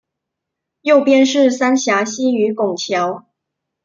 [0.81, 3.23] 右边是三峡溪与拱桥